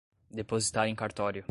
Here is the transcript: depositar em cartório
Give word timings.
depositar 0.31 0.87
em 0.87 0.95
cartório 0.95 1.39